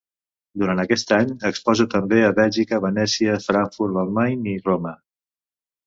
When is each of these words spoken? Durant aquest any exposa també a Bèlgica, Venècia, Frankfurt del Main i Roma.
Durant 0.61 0.79
aquest 0.83 1.13
any 1.17 1.33
exposa 1.51 1.87
també 1.93 2.23
a 2.29 2.33
Bèlgica, 2.41 2.81
Venècia, 2.89 3.39
Frankfurt 3.47 3.97
del 4.01 4.13
Main 4.21 4.53
i 4.57 4.61
Roma. 4.69 5.01